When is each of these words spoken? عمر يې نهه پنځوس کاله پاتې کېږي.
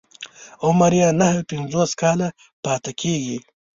عمر 0.65 0.91
يې 0.99 1.07
نهه 1.19 1.39
پنځوس 1.49 1.91
کاله 2.01 2.27
پاتې 2.63 2.91
کېږي. 3.01 3.37